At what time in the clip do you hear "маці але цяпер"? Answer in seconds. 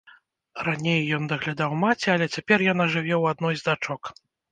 1.83-2.59